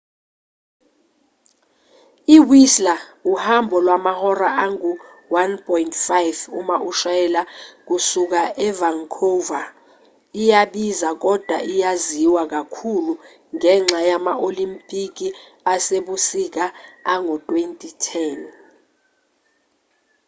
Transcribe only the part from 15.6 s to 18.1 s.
asebusika ango-2010